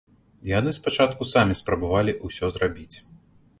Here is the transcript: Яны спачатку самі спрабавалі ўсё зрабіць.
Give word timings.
Яны 0.51 0.73
спачатку 0.77 1.27
самі 1.33 1.59
спрабавалі 1.61 2.17
ўсё 2.27 2.53
зрабіць. 2.59 2.97